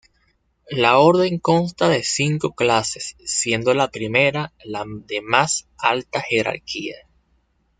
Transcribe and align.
La 0.71 0.97
orden 0.97 1.37
consta 1.37 1.87
de 1.87 2.01
cinco 2.01 2.53
clases, 2.55 3.15
siendo 3.23 3.75
la 3.75 3.87
I 3.93 4.09
la 4.63 4.85
de 5.05 5.21
más 5.21 5.67
alta 5.77 6.21
jerarquía. 6.27 6.95